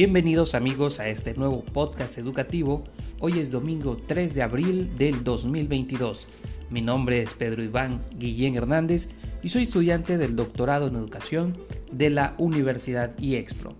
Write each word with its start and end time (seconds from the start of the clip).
Bienvenidos 0.00 0.54
amigos 0.54 0.98
a 0.98 1.10
este 1.10 1.34
nuevo 1.34 1.62
podcast 1.62 2.16
educativo. 2.16 2.84
Hoy 3.18 3.38
es 3.38 3.50
domingo 3.50 3.98
3 3.98 4.34
de 4.34 4.42
abril 4.42 4.96
del 4.96 5.22
2022. 5.22 6.26
Mi 6.70 6.80
nombre 6.80 7.20
es 7.20 7.34
Pedro 7.34 7.62
Iván 7.62 8.02
Guillén 8.16 8.56
Hernández 8.56 9.10
y 9.42 9.50
soy 9.50 9.64
estudiante 9.64 10.16
del 10.16 10.36
doctorado 10.36 10.86
en 10.86 10.96
educación 10.96 11.58
de 11.92 12.08
la 12.08 12.34
Universidad 12.38 13.12
IEXPRO. 13.18 13.76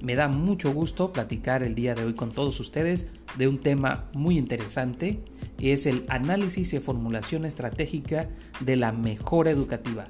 Me 0.00 0.14
da 0.14 0.28
mucho 0.28 0.72
gusto 0.72 1.12
platicar 1.12 1.64
el 1.64 1.74
día 1.74 1.96
de 1.96 2.04
hoy 2.04 2.14
con 2.14 2.30
todos 2.30 2.60
ustedes 2.60 3.08
de 3.36 3.48
un 3.48 3.58
tema 3.58 4.08
muy 4.14 4.38
interesante 4.38 5.18
y 5.58 5.70
es 5.70 5.86
el 5.86 6.04
análisis 6.06 6.74
y 6.74 6.78
formulación 6.78 7.44
estratégica 7.44 8.28
de 8.60 8.76
la 8.76 8.92
mejora 8.92 9.50
educativa, 9.50 10.06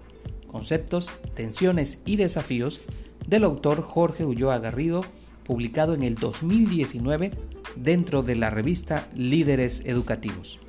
conceptos, 0.48 1.14
tensiones 1.32 2.02
y 2.04 2.16
desafíos 2.16 2.82
del 3.26 3.44
autor 3.44 3.80
Jorge 3.80 4.26
Ulloa 4.26 4.58
Garrido 4.58 5.02
publicado 5.44 5.94
en 5.94 6.02
el 6.02 6.14
2019 6.14 7.32
dentro 7.76 8.22
de 8.22 8.36
la 8.36 8.50
revista 8.50 9.08
Líderes 9.14 9.82
Educativos. 9.84 10.60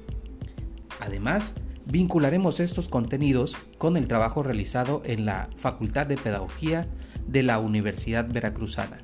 Además, 0.99 1.55
vincularemos 1.85 2.59
estos 2.59 2.87
contenidos 2.87 3.57
con 3.77 3.97
el 3.97 4.07
trabajo 4.07 4.43
realizado 4.43 5.01
en 5.05 5.25
la 5.25 5.49
Facultad 5.55 6.07
de 6.07 6.17
Pedagogía 6.17 6.87
de 7.27 7.43
la 7.43 7.59
Universidad 7.59 8.27
Veracruzana. 8.31 8.99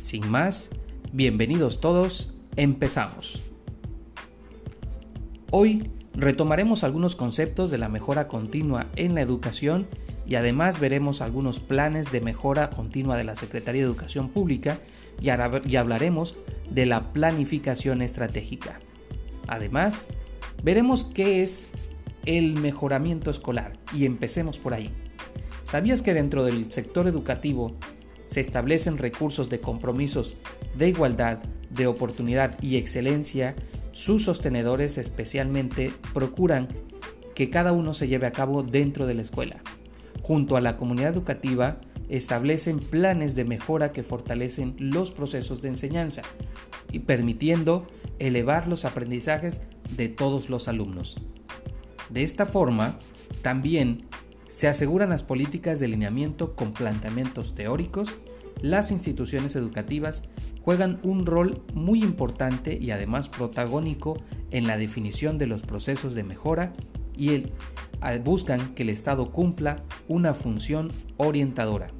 Sin 0.00 0.28
más, 0.28 0.70
bienvenidos 1.12 1.80
todos, 1.80 2.34
empezamos. 2.56 3.42
Hoy 5.50 5.90
retomaremos 6.14 6.84
algunos 6.84 7.16
conceptos 7.16 7.70
de 7.70 7.78
la 7.78 7.88
mejora 7.88 8.28
continua 8.28 8.86
en 8.96 9.14
la 9.14 9.22
educación 9.22 9.86
y 10.26 10.34
además 10.34 10.78
veremos 10.78 11.20
algunos 11.20 11.60
planes 11.60 12.12
de 12.12 12.20
mejora 12.20 12.70
continua 12.70 13.16
de 13.16 13.24
la 13.24 13.36
Secretaría 13.36 13.82
de 13.82 13.86
Educación 13.86 14.28
Pública 14.28 14.78
y, 15.20 15.28
hablaremos 15.30 16.36
de 16.70 16.86
la 16.86 17.12
planificación 17.12 18.02
estratégica. 18.02 18.80
Además, 19.46 20.08
veremos 20.62 21.04
qué 21.04 21.42
es 21.42 21.68
el 22.24 22.54
mejoramiento 22.54 23.30
escolar 23.30 23.78
y 23.92 24.04
empecemos 24.04 24.58
por 24.58 24.74
ahí. 24.74 24.92
¿Sabías 25.64 26.02
que 26.02 26.14
dentro 26.14 26.44
del 26.44 26.70
sector 26.70 27.08
educativo 27.08 27.74
se 28.26 28.40
establecen 28.40 28.98
recursos 28.98 29.50
de 29.50 29.60
compromisos 29.60 30.36
de 30.76 30.88
igualdad, 30.88 31.38
de 31.70 31.86
oportunidad 31.86 32.60
y 32.62 32.76
excelencia? 32.76 33.54
Sus 33.92 34.24
sostenedores 34.24 34.98
especialmente 34.98 35.92
procuran 36.12 36.68
que 37.34 37.50
cada 37.50 37.72
uno 37.72 37.94
se 37.94 38.08
lleve 38.08 38.26
a 38.26 38.32
cabo 38.32 38.62
dentro 38.62 39.06
de 39.06 39.14
la 39.14 39.22
escuela 39.22 39.62
junto 40.22 40.56
a 40.56 40.60
la 40.60 40.76
comunidad 40.76 41.12
educativa, 41.12 41.80
establecen 42.08 42.78
planes 42.78 43.34
de 43.34 43.44
mejora 43.44 43.92
que 43.92 44.04
fortalecen 44.04 44.76
los 44.78 45.10
procesos 45.10 45.60
de 45.60 45.68
enseñanza 45.68 46.22
y 46.90 47.00
permitiendo 47.00 47.86
elevar 48.18 48.68
los 48.68 48.84
aprendizajes 48.84 49.62
de 49.96 50.08
todos 50.08 50.48
los 50.48 50.68
alumnos. 50.68 51.16
De 52.08 52.22
esta 52.22 52.46
forma, 52.46 52.98
también 53.42 54.06
se 54.48 54.68
aseguran 54.68 55.10
las 55.10 55.22
políticas 55.22 55.80
de 55.80 55.86
alineamiento 55.86 56.54
con 56.54 56.72
planteamientos 56.72 57.54
teóricos, 57.54 58.14
las 58.60 58.90
instituciones 58.90 59.56
educativas 59.56 60.28
juegan 60.62 61.00
un 61.02 61.26
rol 61.26 61.62
muy 61.74 62.02
importante 62.02 62.78
y 62.80 62.90
además 62.90 63.28
protagónico 63.28 64.16
en 64.50 64.66
la 64.66 64.76
definición 64.76 65.38
de 65.38 65.46
los 65.46 65.62
procesos 65.62 66.14
de 66.14 66.24
mejora 66.24 66.72
y 67.16 67.30
el, 67.30 67.52
buscan 68.24 68.74
que 68.74 68.82
el 68.82 68.90
Estado 68.90 69.30
cumpla 69.30 69.84
una 70.08 70.34
función 70.34 70.92
orientadora. 71.16 71.90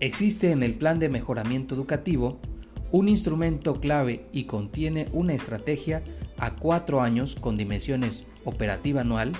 Existe 0.00 0.50
en 0.50 0.62
el 0.62 0.74
Plan 0.74 0.98
de 0.98 1.08
Mejoramiento 1.08 1.74
Educativo 1.74 2.40
un 2.90 3.08
instrumento 3.08 3.80
clave 3.80 4.26
y 4.32 4.44
contiene 4.44 5.08
una 5.12 5.34
estrategia 5.34 6.02
a 6.38 6.56
cuatro 6.56 7.02
años 7.02 7.36
con 7.36 7.56
dimensiones 7.56 8.24
operativa 8.44 9.02
anual, 9.02 9.32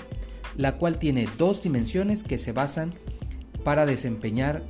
la 0.55 0.77
cual 0.77 0.99
tiene 0.99 1.27
dos 1.37 1.63
dimensiones 1.63 2.23
que 2.23 2.37
se 2.37 2.53
basan 2.53 2.93
para 3.63 3.85
desempeñar 3.85 4.63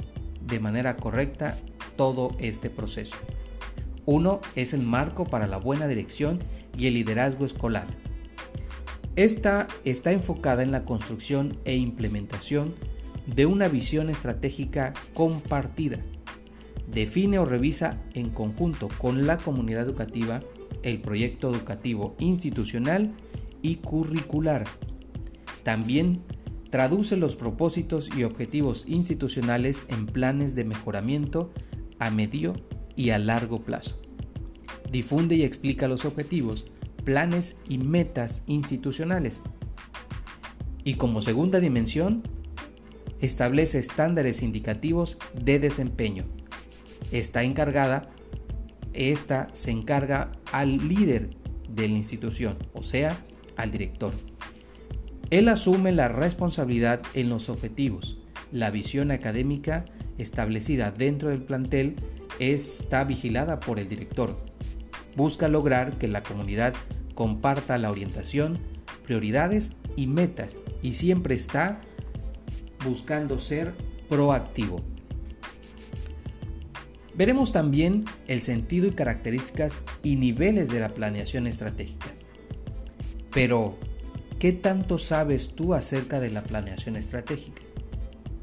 de 0.46 0.60
manera 0.60 0.98
correcta 0.98 1.58
todo 1.96 2.36
este 2.40 2.70
proceso. 2.70 3.16
Uno 4.06 4.42
es 4.56 4.74
el 4.74 4.82
marco 4.82 5.26
para 5.26 5.48
la 5.48 5.58
buena 5.58 5.88
dirección 5.88 6.40
y 6.78 6.88
el 6.88 6.96
liderazgo 6.96 7.46
escolar, 7.46 7.88
esta 9.18 9.68
está 9.84 10.14
enfocada 10.14 10.64
en 10.64 10.72
la 10.72 10.86
construcción 10.86 11.58
e 11.66 11.76
implementación 11.76 12.74
de 13.28 13.46
una 13.46 13.68
visión 13.68 14.10
estratégica 14.10 14.94
compartida. 15.14 15.98
Define 16.88 17.38
o 17.38 17.46
revisa 17.46 18.02
en 18.14 18.30
conjunto 18.30 18.88
con 18.98 19.28
la 19.28 19.38
comunidad 19.38 19.84
educativa 19.84 20.42
el 20.84 21.02
proyecto 21.02 21.54
educativo 21.54 22.16
institucional 22.20 23.14
y 23.62 23.76
curricular. 23.76 24.64
También 25.64 26.22
traduce 26.70 27.18
los 27.18 27.36
propósitos 27.36 28.10
y 28.16 28.24
objetivos 28.24 28.86
institucionales 28.88 29.88
en 29.90 30.06
planes 30.06 30.56
de 30.56 30.64
mejoramiento 30.64 31.52
a 32.02 32.10
medio 32.10 32.56
y 32.96 33.12
a 33.12 33.20
largo 33.20 33.64
plazo. 33.64 34.02
Difunde 34.92 35.36
y 35.36 35.44
explica 35.44 35.88
los 35.88 36.04
objetivos 36.04 36.66
planes 37.06 37.58
y 37.70 37.78
metas 37.78 38.44
institucionales. 38.48 39.42
Y 40.84 40.96
como 40.96 41.22
segunda 41.22 41.60
dimensión, 41.60 42.24
establece 43.20 43.78
estándares 43.78 44.42
indicativos 44.42 45.20
de 45.40 45.60
desempeño. 45.60 46.26
Está 47.12 47.44
encargada, 47.44 48.10
esta 48.94 49.50
se 49.54 49.70
encarga 49.70 50.32
al 50.52 50.88
líder 50.88 51.38
de 51.70 51.88
la 51.88 51.98
institución, 51.98 52.58
o 52.74 52.82
sea, 52.82 53.24
al 53.58 53.72
director. 53.72 54.12
Él 55.30 55.50
asume 55.50 55.92
la 55.92 56.08
responsabilidad 56.08 57.02
en 57.14 57.30
los 57.30 57.48
objetivos. 57.48 58.18
La 58.52 58.72
visión 58.72 59.12
académica 59.12 59.86
establecida 60.22 60.92
dentro 60.92 61.30
del 61.30 61.42
plantel 61.42 61.96
está 62.40 63.04
vigilada 63.04 63.60
por 63.60 63.80
el 63.80 63.90
director, 63.90 64.36
busca 65.16 65.48
lograr 65.48 65.98
que 65.98 66.08
la 66.08 66.24
comunidad 66.24 66.74
comparta 67.16 67.78
la 67.78 67.92
orientación, 67.92 68.58
prioridades 69.04 69.74
y 69.96 70.08
metas 70.08 70.58
y 70.82 70.94
siempre 70.94 71.36
está 71.36 71.82
buscando 72.84 73.40
ser 73.40 73.74
proactivo. 74.10 74.82
Veremos 77.14 77.52
también 77.52 78.06
el 78.28 78.42
sentido 78.42 78.88
y 78.88 78.92
características 78.92 79.84
y 80.02 80.16
niveles 80.16 80.70
de 80.70 80.80
la 80.80 80.94
planeación 80.94 81.46
estratégica. 81.46 82.08
Pero, 83.34 83.78
¿qué 84.40 84.54
tanto 84.54 84.98
sabes 84.98 85.54
tú 85.56 85.74
acerca 85.74 86.20
de 86.20 86.32
la 86.32 86.42
planeación 86.42 86.96
estratégica? 86.96 87.62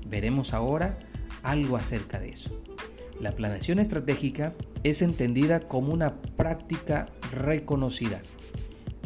Veremos 0.06 0.52
ahora 0.52 0.98
algo 1.42 1.76
acerca 1.76 2.18
de 2.18 2.30
eso. 2.30 2.50
La 3.20 3.32
planeación 3.32 3.78
estratégica 3.78 4.54
es 4.84 5.02
entendida 5.02 5.60
como 5.60 5.92
una 5.92 6.20
práctica 6.22 7.06
reconocida, 7.32 8.22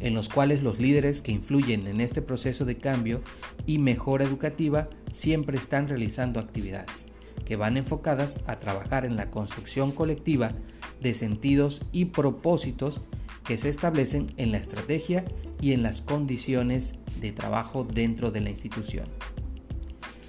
en 0.01 0.15
los 0.15 0.29
cuales 0.29 0.63
los 0.63 0.79
líderes 0.79 1.23
que 1.23 1.33
influyen 1.33 1.87
en 1.87 2.01
este 2.01 2.23
proceso 2.23 2.65
de 2.65 2.77
cambio 2.77 3.23
y 3.67 3.79
mejora 3.79 4.25
educativa 4.25 4.89
siempre 5.13 5.57
están 5.57 5.89
realizando 5.89 6.41
actividades 6.41 7.13
que 7.45 7.57
van 7.57 7.77
enfocadas 7.77 8.41
a 8.47 8.59
trabajar 8.59 9.05
en 9.05 9.17
la 9.17 9.31
construcción 9.31 9.93
colectiva 9.93 10.53
de 11.01 11.15
sentidos 11.15 11.83
y 11.93 12.07
propósitos 12.07 13.01
que 13.45 13.59
se 13.59 13.69
establecen 13.69 14.33
en 14.37 14.53
la 14.53 14.59
estrategia 14.59 15.25
y 15.61 15.73
en 15.73 15.83
las 15.83 16.01
condiciones 16.01 16.95
de 17.21 17.33
trabajo 17.33 17.85
dentro 17.85 18.31
de 18.31 18.41
la 18.41 18.51
institución. 18.51 19.07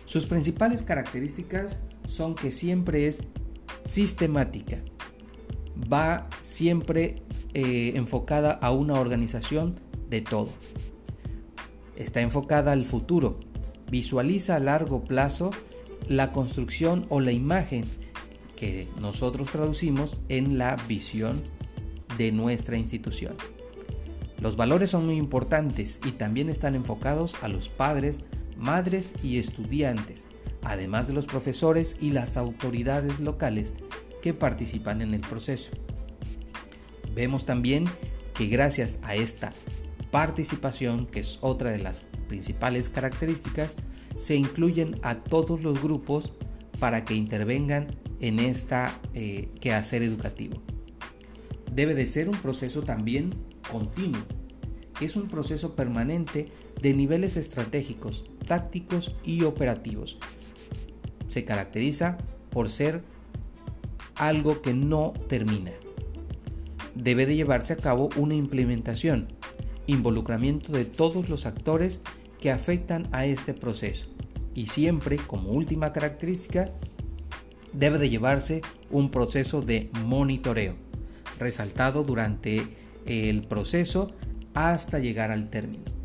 Sus 0.06 0.26
principales 0.26 0.84
características 0.84 1.82
son 2.08 2.36
que 2.36 2.52
siempre 2.52 3.08
es 3.08 3.28
sistemática. 3.84 4.80
Va 5.92 6.30
siempre 6.42 7.22
eh, 7.54 7.94
enfocada 7.96 8.52
a 8.52 8.72
una 8.72 9.00
organización 9.00 9.80
de 10.10 10.22
todo. 10.22 10.50
Está 11.96 12.22
enfocada 12.22 12.72
al 12.72 12.86
futuro. 12.86 13.40
Visualiza 13.90 14.56
a 14.56 14.60
largo 14.60 15.04
plazo 15.04 15.52
la 16.08 16.32
construcción 16.32 17.06
o 17.10 17.20
la 17.20 17.32
imagen 17.32 17.86
que 18.56 18.88
nosotros 19.00 19.52
traducimos 19.52 20.18
en 20.30 20.58
la 20.58 20.76
visión 20.88 21.42
de 22.18 22.32
nuestra 22.32 22.78
institución. 22.78 23.36
Los 24.40 24.58
valores 24.58 24.90
son 24.90 25.06
muy 25.06 25.16
importantes 25.16 26.00
y 26.06 26.12
también 26.12 26.50
están 26.50 26.76
enfocados 26.76 27.38
a 27.42 27.48
los 27.48 27.70
padres, 27.70 28.24
madres 28.58 29.14
y 29.24 29.38
estudiantes 29.38 30.26
además 30.66 31.08
de 31.08 31.14
los 31.14 31.28
profesores 31.28 31.98
y 32.00 32.12
las 32.12 32.38
autoridades 32.38 33.20
locales 33.20 33.74
que 34.22 34.34
participan 34.34 35.02
en 35.02 35.14
el 35.14 35.22
proceso. 35.22 35.72
Vemos 37.14 37.46
también 37.46 37.86
que 38.34 38.48
gracias 38.48 39.00
a 39.04 39.16
esta 39.16 39.54
participación, 40.12 41.08
que 41.08 41.20
es 41.20 41.40
otra 41.42 41.72
de 41.72 41.80
las 41.80 42.08
principales 42.28 42.90
características, 42.90 43.78
se 44.18 44.36
incluyen 44.36 45.00
a 45.02 45.16
todos 45.16 45.62
los 45.62 45.82
grupos 45.82 46.34
para 46.80 47.06
que 47.06 47.16
intervengan 47.16 47.96
en 48.20 48.40
esta 48.40 49.00
eh, 49.14 49.50
quehacer 49.60 50.04
educativo. 50.04 50.62
Debe 51.72 51.96
de 51.96 52.08
ser 52.08 52.30
un 52.30 52.38
proceso 52.38 52.84
también 52.84 53.34
continuo. 53.70 54.22
Es 55.02 55.16
un 55.16 55.28
proceso 55.28 55.76
permanente 55.76 56.50
de 56.82 56.94
niveles 56.94 57.36
estratégicos, 57.36 58.26
tácticos 58.46 59.16
y 59.24 59.44
operativos. 59.44 60.20
Se 61.34 61.46
caracteriza 61.46 62.20
por 62.52 62.70
ser 62.70 63.02
algo 64.14 64.62
que 64.62 64.76
no 64.76 65.14
termina. 65.28 65.72
Debe 66.94 67.26
de 67.26 67.36
llevarse 67.36 67.74
a 67.74 67.78
cabo 67.78 68.10
una 68.18 68.36
implementación, 68.36 69.30
involucramiento 69.88 70.72
de 70.74 70.86
todos 70.86 71.30
los 71.30 71.48
actores 71.48 72.02
que 72.40 72.52
afectan 72.52 73.10
a 73.12 73.26
este 73.26 73.56
proceso 73.56 74.06
y 74.54 74.68
siempre 74.68 75.18
como 75.18 75.50
última 75.50 75.92
característica 75.92 76.70
debe 77.74 77.98
de 77.98 78.12
llevarse 78.12 78.62
un 78.92 79.10
proceso 79.10 79.64
de 79.64 79.90
monitoreo 80.06 80.76
resaltado 81.40 82.04
durante 82.04 82.68
el 83.08 83.42
proceso 83.48 84.12
hasta 84.54 85.00
llegar 85.00 85.32
al 85.32 85.50
término. 85.50 86.03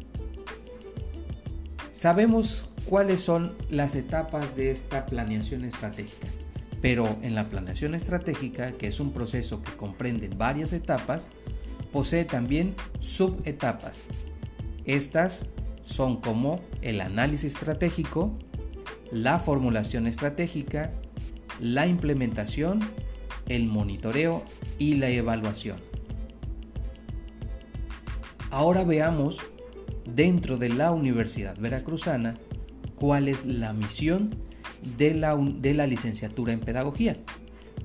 Sabemos 1.99 2.71
cuáles 2.85 3.21
son 3.23 3.57
las 3.71 3.97
etapas 3.97 4.55
de 4.55 4.71
esta 4.71 5.05
planeación 5.05 5.65
estratégica, 5.65 6.29
pero 6.81 7.19
en 7.23 7.35
la 7.35 7.49
planeación 7.49 7.97
estratégica, 7.97 8.71
que 8.71 8.87
es 8.87 9.01
un 9.01 9.13
proceso 9.13 9.65
que 9.65 9.73
comprende 9.73 10.29
varias 10.29 10.73
etapas, 10.73 11.29
posee 11.91 12.25
también 12.25 12.77
subetapas. 13.01 14.05
Estas 14.85 15.47
son 15.83 16.21
como 16.21 16.61
el 16.83 17.01
análisis 17.01 17.55
estratégico, 17.55 18.39
la 19.11 19.41
formulación 19.41 20.07
estratégica, 20.07 20.93
la 21.59 21.89
implementación, 21.89 22.79
el 23.49 23.67
monitoreo 23.67 24.45
y 24.79 24.95
la 24.95 25.09
evaluación. 25.09 25.81
Ahora 28.53 28.85
veamos 28.85 29.41
dentro 30.15 30.57
de 30.57 30.69
la 30.69 30.93
Universidad 30.93 31.59
Veracruzana 31.59 32.35
cuál 32.97 33.29
es 33.29 33.47
la 33.47 33.73
misión 33.73 34.35
de 34.97 35.15
la, 35.15 35.37
de 35.37 35.75
la 35.75 35.87
licenciatura 35.87 36.53
en 36.53 36.61
pedagogía, 36.61 37.17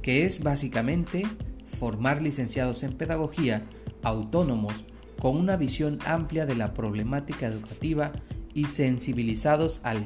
que 0.02 0.26
es 0.26 0.42
básicamente 0.44 1.26
formar 1.66 2.22
licenciados 2.22 2.84
en 2.84 2.94
pedagogía 2.94 3.66
autónomos 4.04 4.84
con 5.20 5.38
una 5.38 5.56
visión 5.56 6.00
amplia 6.06 6.46
de 6.46 6.56
la 6.56 6.74
problemática 6.74 7.48
educativa 7.48 8.12
y 8.54 8.66
sensibilizados 8.66 9.82
al, 9.84 10.06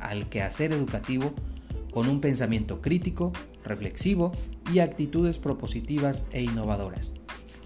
al 0.00 0.28
quehacer 0.28 0.72
educativo 0.72 1.32
con 1.92 2.08
un 2.08 2.20
pensamiento 2.20 2.80
crítico, 2.80 3.32
reflexivo 3.64 4.32
y 4.72 4.80
actitudes 4.80 5.38
propositivas 5.38 6.28
e 6.32 6.42
innovadoras, 6.42 7.12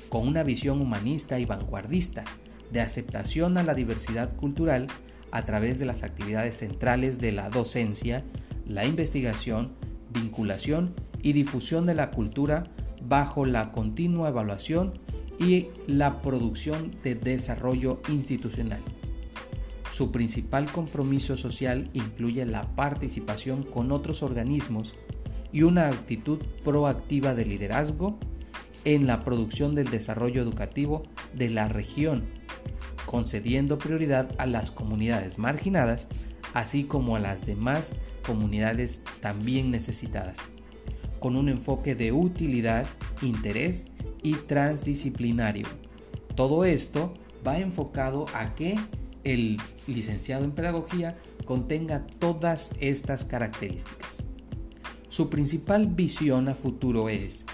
con 0.09 0.29
una 0.29 0.43
visión 0.43 0.81
humanista 0.81 1.39
y 1.39 1.45
vanguardista 1.45 2.25
de 2.73 2.81
aceptación 2.81 3.59
a 3.59 3.63
la 3.63 3.75
diversidad 3.75 4.35
cultural 4.37 4.89
a 5.31 5.43
través 5.43 5.79
de 5.79 5.87
las 5.87 6.03
actividades 6.03 6.59
centrales 6.59 7.21
de 7.21 7.33
la 7.33 7.49
docencia, 7.49 8.25
la 8.67 8.85
investigación, 8.85 9.73
vinculación 10.11 10.95
y 11.23 11.33
difusión 11.33 11.87
de 11.87 11.95
la 11.95 12.11
cultura 12.11 12.65
bajo 13.03 13.47
la 13.47 13.73
continua 13.73 14.29
evaluación 14.29 15.01
y 15.39 15.69
la 15.87 16.23
producción 16.23 16.93
de 17.03 17.15
desarrollo 17.15 18.01
institucional. 18.09 18.83
Su 19.91 20.11
principal 20.13 20.71
compromiso 20.71 21.37
social 21.37 21.91
incluye 21.93 22.45
la 22.47 22.75
participación 22.75 23.63
con 23.63 23.93
otros 23.93 24.23
organismos 24.23 24.95
y 25.53 25.63
una 25.63 25.89
actitud 25.89 26.39
proactiva 26.65 27.35
de 27.35 27.45
liderazgo 27.45 28.19
en 28.85 29.07
la 29.07 29.23
producción 29.23 29.75
del 29.75 29.91
desarrollo 29.91 30.43
educativo 30.43 31.03
de 31.35 31.51
la 31.51 31.69
región, 31.69 32.25
concediendo 33.13 33.77
prioridad 33.77 34.35
a 34.39 34.47
las 34.47 34.71
comunidades 34.71 35.37
marginadas, 35.37 36.09
así 36.55 36.85
como 36.85 37.15
a 37.15 37.19
las 37.19 37.45
demás 37.45 37.93
comunidades 38.25 39.03
también 39.21 39.71
necesitadas, 39.71 40.39
con 41.21 41.37
un 41.37 41.51
enfoque 41.51 41.95
de 41.95 42.11
utilidad, 42.13 42.87
interés 43.21 43.89
y 44.23 44.33
transdisciplinario. 44.33 45.67
Todo 46.37 46.65
esto 46.65 47.13
va 47.47 47.59
enfocado 47.59 48.29
a 48.33 48.55
que 48.55 48.79
el 49.25 49.59
licenciado 49.87 50.45
en 50.45 50.53
pedagogía 50.53 51.19
contenga 51.45 52.07
todas 52.19 52.71
estas 52.81 53.27
características. 53.27 54.23
Su 55.11 55.29
principal 55.29 55.87
visión 55.87 56.49
a 56.49 56.55
futuro 56.55 57.11
es 57.11 57.45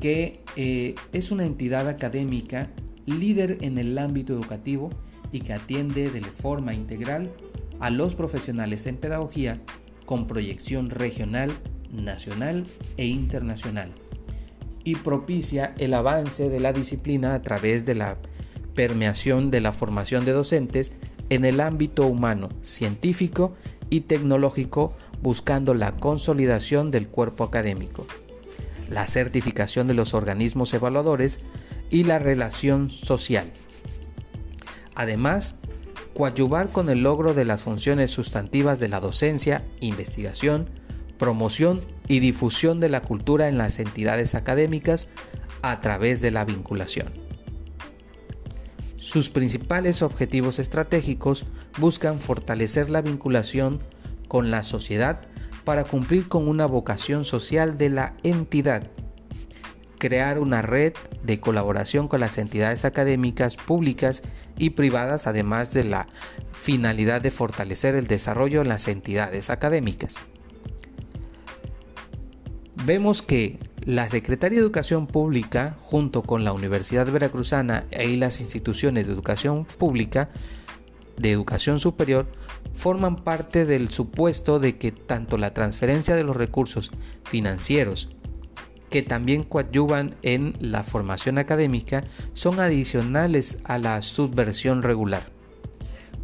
que 0.00 0.42
eh, 0.56 0.94
es 1.12 1.30
una 1.30 1.44
entidad 1.44 1.86
académica 1.86 2.70
líder 3.06 3.58
en 3.60 3.78
el 3.78 3.96
ámbito 3.98 4.32
educativo 4.32 4.90
y 5.32 5.40
que 5.40 5.52
atiende 5.52 6.10
de 6.10 6.20
forma 6.22 6.74
integral 6.74 7.30
a 7.78 7.90
los 7.90 8.14
profesionales 8.14 8.86
en 8.86 8.96
pedagogía 8.96 9.60
con 10.06 10.26
proyección 10.26 10.90
regional, 10.90 11.50
nacional 11.90 12.66
e 12.96 13.06
internacional 13.06 13.92
y 14.84 14.96
propicia 14.96 15.74
el 15.78 15.94
avance 15.94 16.48
de 16.48 16.60
la 16.60 16.72
disciplina 16.72 17.34
a 17.34 17.42
través 17.42 17.84
de 17.84 17.94
la 17.94 18.18
permeación 18.74 19.50
de 19.50 19.60
la 19.60 19.72
formación 19.72 20.24
de 20.24 20.32
docentes 20.32 20.92
en 21.28 21.44
el 21.44 21.60
ámbito 21.60 22.06
humano, 22.06 22.48
científico 22.62 23.54
y 23.88 24.00
tecnológico, 24.00 24.94
buscando 25.22 25.74
la 25.74 25.96
consolidación 25.96 26.90
del 26.90 27.08
cuerpo 27.08 27.44
académico, 27.44 28.06
la 28.88 29.06
certificación 29.06 29.86
de 29.86 29.94
los 29.94 30.14
organismos 30.14 30.72
evaluadores 30.72 31.40
y 31.90 32.04
la 32.04 32.18
relación 32.18 32.90
social. 32.90 33.50
Además, 34.94 35.56
coadyuvar 36.14 36.70
con 36.70 36.88
el 36.90 37.02
logro 37.02 37.34
de 37.34 37.44
las 37.44 37.62
funciones 37.62 38.10
sustantivas 38.10 38.80
de 38.80 38.88
la 38.88 39.00
docencia, 39.00 39.64
investigación, 39.80 40.68
promoción 41.18 41.82
y 42.08 42.20
difusión 42.20 42.80
de 42.80 42.88
la 42.88 43.02
cultura 43.02 43.48
en 43.48 43.58
las 43.58 43.78
entidades 43.78 44.34
académicas 44.34 45.08
a 45.62 45.80
través 45.80 46.20
de 46.20 46.30
la 46.30 46.44
vinculación. 46.44 47.12
Sus 48.96 49.28
principales 49.28 50.02
objetivos 50.02 50.58
estratégicos 50.58 51.46
buscan 51.78 52.20
fortalecer 52.20 52.90
la 52.90 53.02
vinculación 53.02 53.80
con 54.28 54.50
la 54.50 54.62
sociedad 54.62 55.22
para 55.64 55.84
cumplir 55.84 56.28
con 56.28 56.48
una 56.48 56.66
vocación 56.66 57.24
social 57.24 57.76
de 57.76 57.90
la 57.90 58.14
entidad, 58.22 58.90
crear 60.00 60.40
una 60.40 60.62
red 60.62 60.94
de 61.22 61.38
colaboración 61.38 62.08
con 62.08 62.18
las 62.18 62.38
entidades 62.38 62.84
académicas 62.84 63.56
públicas 63.56 64.22
y 64.58 64.70
privadas, 64.70 65.28
además 65.28 65.72
de 65.72 65.84
la 65.84 66.08
finalidad 66.52 67.20
de 67.20 67.30
fortalecer 67.30 67.94
el 67.94 68.08
desarrollo 68.08 68.62
en 68.62 68.68
las 68.68 68.88
entidades 68.88 69.50
académicas. 69.50 70.16
Vemos 72.84 73.22
que 73.22 73.60
la 73.84 74.08
Secretaría 74.08 74.58
de 74.58 74.64
Educación 74.64 75.06
Pública, 75.06 75.76
junto 75.78 76.22
con 76.22 76.44
la 76.44 76.52
Universidad 76.52 77.06
Veracruzana 77.10 77.84
y 77.92 78.16
las 78.16 78.40
instituciones 78.40 79.06
de 79.06 79.12
educación 79.12 79.66
pública, 79.66 80.30
de 81.18 81.30
educación 81.30 81.78
superior, 81.78 82.26
forman 82.72 83.16
parte 83.16 83.66
del 83.66 83.90
supuesto 83.90 84.58
de 84.58 84.78
que 84.78 84.92
tanto 84.92 85.36
la 85.36 85.52
transferencia 85.52 86.14
de 86.14 86.24
los 86.24 86.36
recursos 86.36 86.90
financieros, 87.24 88.08
que 88.90 89.02
también 89.02 89.44
coadyuvan 89.44 90.16
en 90.22 90.54
la 90.60 90.82
formación 90.82 91.38
académica, 91.38 92.04
son 92.34 92.60
adicionales 92.60 93.58
a 93.64 93.78
la 93.78 94.02
subversión 94.02 94.82
regular, 94.82 95.30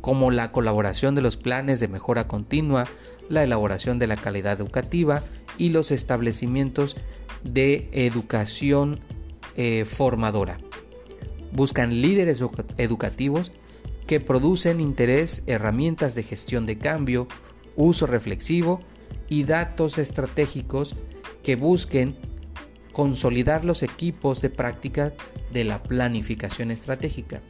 como 0.01 0.31
la 0.31 0.53
colaboración 0.53 1.15
de 1.15 1.23
los 1.23 1.37
planes 1.37 1.81
de 1.81 1.89
mejora 1.89 2.27
continua, 2.27 2.87
la 3.29 3.45
elaboración 3.45 3.99
de 3.99 4.09
la 4.09 4.17
calidad 4.17 4.61
educativa 4.61 5.23
y 5.59 5.71
los 5.71 5.91
establecimientos 5.91 6.97
de 7.45 7.89
educación 7.93 9.01
eh, 9.57 9.85
formadora. 9.85 10.59
Buscan 11.53 12.03
líderes 12.03 12.43
educativos 12.77 13.53
que 14.07 14.21
producen 14.21 14.81
interés, 14.81 15.43
herramientas 15.47 16.15
de 16.15 16.23
gestión 16.23 16.67
de 16.67 16.79
cambio, 16.79 17.29
uso 17.77 18.07
reflexivo 18.07 18.81
y 19.29 19.45
datos 19.45 19.99
estratégicos 19.99 20.97
que 21.43 21.57
busquen 21.57 22.17
consolidar 22.97 23.63
los 23.63 23.83
equipos 23.83 24.41
de 24.41 24.49
práctica 24.49 25.13
de 25.53 25.65
la 25.65 25.83
planificación 25.83 26.71
estratégica. 26.71 27.43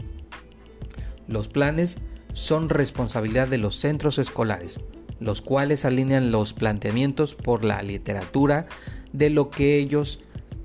Los 1.29 1.47
planes 1.47 1.99
son 2.33 2.69
responsabilidad 2.69 3.47
de 3.47 3.59
los 3.59 3.77
centros 3.77 4.19
escolares, 4.19 4.81
los 5.21 5.43
cuales 5.43 5.85
alinean 5.85 6.33
los 6.33 6.53
planteamientos 6.53 7.37
por 7.37 7.63
la 7.63 7.81
literatura 7.83 8.67
de 9.13 9.31
lo 9.31 9.51
que 9.51 9.79
ellos 9.79 10.19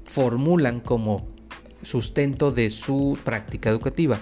formulan 0.04 0.80
como 0.80 1.28
sustento 1.84 2.50
de 2.50 2.72
su 2.72 3.20
práctica 3.24 3.70
educativa, 3.70 4.22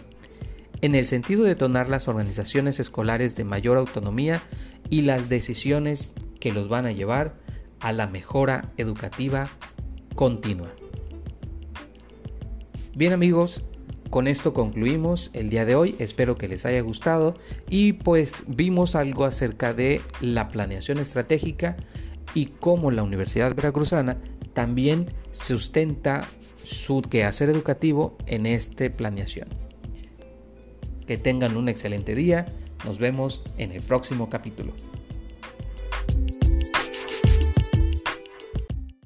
en 0.81 0.93
el 0.93 1.05
sentido 1.05 1.45
de 1.45 1.55
tonar 1.55 1.87
las 1.87 2.09
organizaciones 2.09 2.81
escolares 2.81 3.37
de 3.37 3.45
mayor 3.45 3.77
autonomía 3.77 4.43
y 4.89 5.03
las 5.03 5.29
decisiones 5.29 6.11
que 6.41 6.51
los 6.51 6.67
van 6.67 6.85
a 6.85 6.91
llevar 6.91 7.39
a 7.79 7.93
la 7.93 8.07
mejora 8.07 8.73
educativa 8.75 9.49
continua. 10.19 10.67
Bien 12.93 13.13
amigos, 13.13 13.63
con 14.09 14.27
esto 14.27 14.53
concluimos 14.53 15.31
el 15.33 15.49
día 15.49 15.63
de 15.63 15.75
hoy, 15.75 15.95
espero 15.97 16.35
que 16.35 16.49
les 16.49 16.65
haya 16.65 16.81
gustado 16.81 17.35
y 17.69 17.93
pues 17.93 18.43
vimos 18.45 18.95
algo 18.95 19.23
acerca 19.23 19.73
de 19.73 20.01
la 20.19 20.49
planeación 20.49 20.97
estratégica 20.97 21.77
y 22.33 22.47
cómo 22.47 22.91
la 22.91 23.01
Universidad 23.01 23.55
Veracruzana 23.55 24.17
también 24.51 25.05
sustenta 25.31 26.27
su 26.65 27.01
quehacer 27.01 27.49
educativo 27.49 28.17
en 28.25 28.45
esta 28.45 28.89
planeación. 28.89 29.47
Que 31.07 31.17
tengan 31.17 31.55
un 31.55 31.69
excelente 31.69 32.13
día, 32.13 32.45
nos 32.83 32.99
vemos 32.99 33.41
en 33.57 33.71
el 33.71 33.81
próximo 33.81 34.29
capítulo. 34.29 34.73